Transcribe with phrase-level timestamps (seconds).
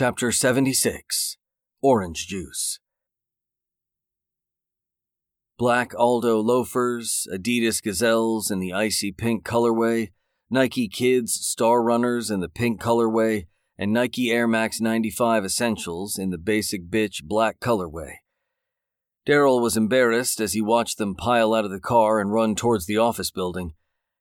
[0.00, 1.38] Chapter 76
[1.82, 2.78] Orange Juice.
[5.58, 10.12] Black Aldo loafers, Adidas Gazelles in the icy pink colorway,
[10.48, 16.30] Nike Kids Star Runners in the pink colorway, and Nike Air Max 95 Essentials in
[16.30, 18.18] the basic bitch black colorway.
[19.26, 22.86] Daryl was embarrassed as he watched them pile out of the car and run towards
[22.86, 23.72] the office building.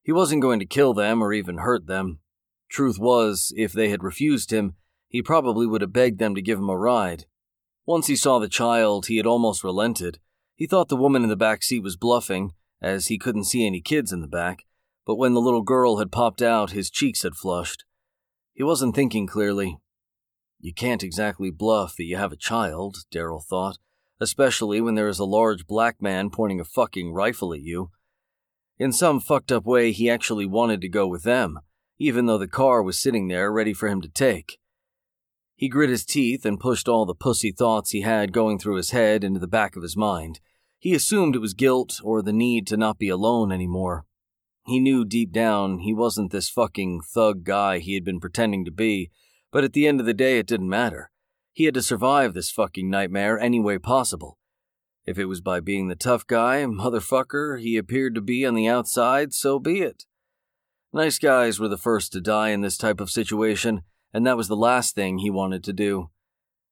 [0.01, 2.17] He wasn't going to kill them or even hurt them.
[2.67, 4.73] Truth was, if they had refused him,
[5.09, 7.25] he probably would have begged them to give him a ride.
[7.85, 10.19] Once he saw the child, he had almost relented.
[10.55, 13.81] He thought the woman in the back seat was bluffing, as he couldn't see any
[13.81, 14.65] kids in the back,
[15.05, 17.85] but when the little girl had popped out, his cheeks had flushed.
[18.53, 19.77] He wasn't thinking clearly.
[20.59, 23.77] You can't exactly bluff that you have a child, Daryl thought,
[24.19, 27.91] especially when there is a large black man pointing a fucking rifle at you.
[28.79, 31.59] In some fucked up way, he actually wanted to go with them,
[31.99, 34.59] even though the car was sitting there ready for him to take.
[35.57, 38.91] He grit his teeth and pushed all the pussy thoughts he had going through his
[38.91, 40.39] head into the back of his mind.
[40.77, 44.05] He assumed it was guilt or the need to not be alone anymore.
[44.67, 48.71] He knew deep down he wasn't this fucking thug guy he had been pretending to
[48.71, 49.09] be,
[49.51, 51.09] but at the end of the day, it didn't matter.
[51.53, 54.37] He had to survive this fucking nightmare any way possible.
[55.07, 58.67] If it was by being the tough guy, motherfucker, he appeared to be on the
[58.67, 60.05] outside, so be it.
[60.93, 63.81] Nice guys were the first to die in this type of situation,
[64.17, 66.09] and that was the last thing he wanted to do.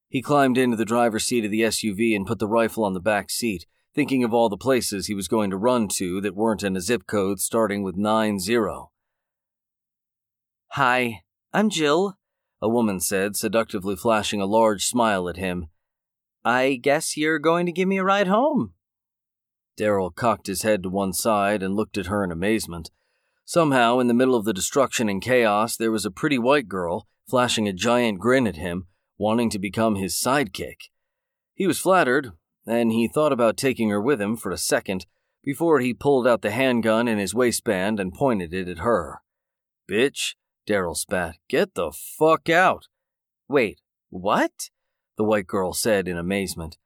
[0.10, 3.00] He climbed into the driver's seat of the SUV and put the rifle on the
[3.00, 6.64] back seat, thinking of all the places he was going to run to that weren't
[6.64, 8.58] in a zip code starting with 90.
[10.70, 11.22] Hi,
[11.54, 12.18] I'm Jill,
[12.64, 15.68] a woman said, seductively flashing a large smile at him.
[16.44, 18.74] I guess you're going to give me a ride home.
[19.80, 22.90] Daryl cocked his head to one side and looked at her in amazement.
[23.46, 27.06] Somehow, in the middle of the destruction and chaos, there was a pretty white girl
[27.28, 28.88] flashing a giant grin at him,
[29.18, 30.90] wanting to become his sidekick.
[31.54, 32.32] He was flattered,
[32.68, 35.06] and he thought about taking her with him for a second
[35.44, 39.22] before he pulled out the handgun in his waistband and pointed it at her.
[39.90, 40.34] Bitch,
[40.68, 42.88] Daryl spat, get the fuck out.
[43.48, 43.80] Wait,
[44.10, 44.70] what?
[45.18, 46.78] The white girl said in amazement.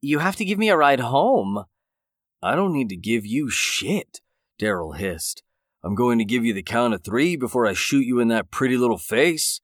[0.00, 1.64] You have to give me a ride home.
[2.42, 4.20] I don't need to give you shit,
[4.60, 5.42] Daryl hissed.
[5.82, 8.50] I'm going to give you the count of three before I shoot you in that
[8.50, 9.60] pretty little face.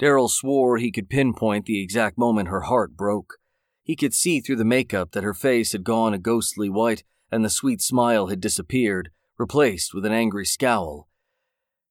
[0.00, 3.38] Daryl swore he could pinpoint the exact moment her heart broke.
[3.82, 7.44] He could see through the makeup that her face had gone a ghostly white and
[7.44, 11.08] the sweet smile had disappeared, replaced with an angry scowl.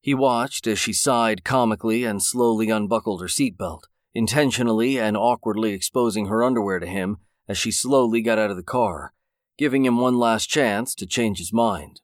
[0.02, 3.84] He watched as she sighed comically and slowly unbuckled her seatbelt,
[4.14, 8.64] intentionally and awkwardly exposing her underwear to him as she slowly got out of the
[8.64, 9.14] car,
[9.58, 12.02] giving him one last chance to change his mind.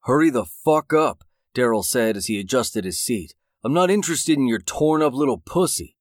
[0.00, 3.34] Hurry the fuck up, Daryl said as he adjusted his seat.
[3.64, 5.96] I'm not interested in your torn up little pussy.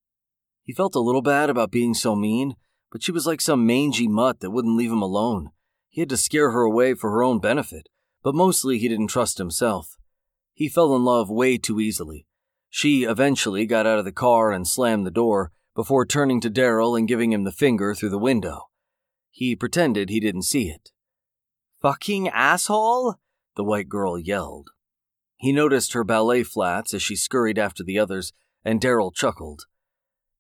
[0.63, 2.55] He felt a little bad about being so mean,
[2.91, 5.49] but she was like some mangy mutt that wouldn't leave him alone.
[5.89, 7.89] He had to scare her away for her own benefit,
[8.21, 9.97] but mostly he didn't trust himself.
[10.53, 12.27] He fell in love way too easily.
[12.69, 16.97] She eventually got out of the car and slammed the door before turning to Daryl
[16.97, 18.69] and giving him the finger through the window.
[19.31, 20.91] He pretended he didn't see it.
[21.81, 23.15] Fucking asshole!
[23.55, 24.69] The white girl yelled.
[25.37, 28.33] He noticed her ballet flats as she scurried after the others,
[28.65, 29.65] and Daryl chuckled.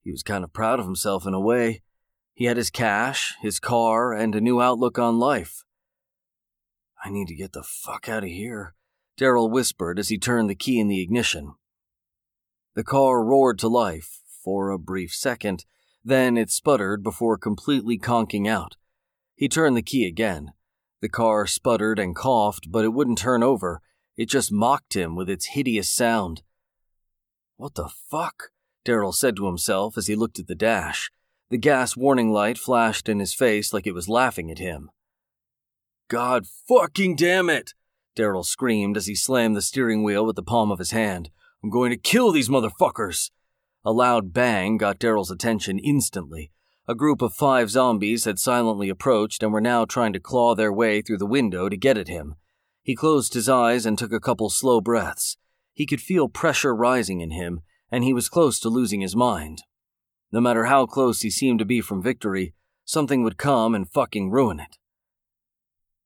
[0.03, 1.83] He was kind of proud of himself in a way.
[2.33, 5.63] He had his cash, his car, and a new outlook on life.
[7.03, 8.73] I need to get the fuck out of here,
[9.19, 11.53] Daryl whispered as he turned the key in the ignition.
[12.75, 15.65] The car roared to life for a brief second,
[16.03, 18.77] then it sputtered before completely conking out.
[19.35, 20.53] He turned the key again.
[21.01, 23.81] The car sputtered and coughed, but it wouldn't turn over,
[24.17, 26.41] it just mocked him with its hideous sound.
[27.55, 28.51] What the fuck?
[28.83, 31.11] Daryl said to himself as he looked at the dash.
[31.49, 34.89] The gas warning light flashed in his face like it was laughing at him.
[36.09, 37.73] God fucking damn it!
[38.15, 41.29] Daryl screamed as he slammed the steering wheel with the palm of his hand.
[41.63, 43.31] I'm going to kill these motherfuckers!
[43.85, 46.51] A loud bang got Daryl's attention instantly.
[46.87, 50.71] A group of five zombies had silently approached and were now trying to claw their
[50.71, 52.35] way through the window to get at him.
[52.87, 55.35] He closed his eyes and took a couple slow breaths.
[55.73, 57.59] He could feel pressure rising in him,
[57.91, 59.63] and he was close to losing his mind.
[60.31, 62.53] No matter how close he seemed to be from victory,
[62.85, 64.77] something would come and fucking ruin it.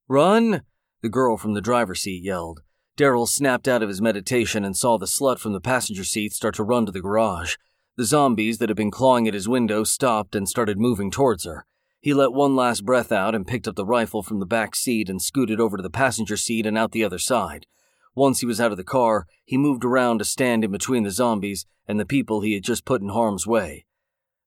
[0.07, 0.63] Run!
[1.03, 2.61] The girl from the driver's seat yelled.
[2.97, 6.55] Daryl snapped out of his meditation and saw the slut from the passenger seat start
[6.55, 7.57] to run to the garage.
[7.95, 11.67] The zombies that had been clawing at his window stopped and started moving towards her.
[12.01, 15.07] He let one last breath out and picked up the rifle from the back seat
[15.07, 17.67] and scooted over to the passenger seat and out the other side.
[18.15, 21.11] Once he was out of the car, he moved around to stand in between the
[21.11, 23.85] zombies and the people he had just put in harm's way.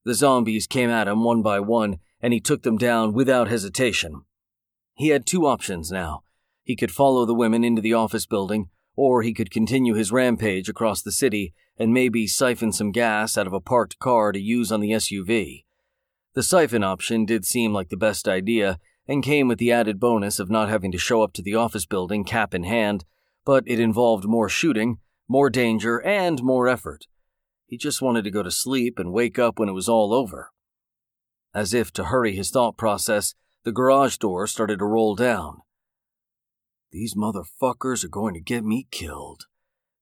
[0.05, 4.23] The zombies came at him one by one, and he took them down without hesitation.
[4.95, 6.25] He had two options now.
[6.65, 10.69] He could follow the women into the office building, or he could continue his rampage
[10.69, 14.73] across the city and maybe siphon some gas out of a parked car to use
[14.73, 15.64] on the SUV.
[16.35, 20.39] The siphon option did seem like the best idea and came with the added bonus
[20.39, 23.05] of not having to show up to the office building cap in hand,
[23.45, 24.99] but it involved more shooting,
[25.29, 27.07] more danger, and more effort.
[27.67, 30.51] He just wanted to go to sleep and wake up when it was all over.
[31.55, 35.61] As if to hurry his thought process, the garage door started to roll down.
[36.91, 39.45] These motherfuckers are going to get me killed,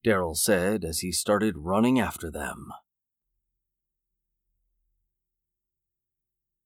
[0.05, 2.73] Daryl said as he started running after them.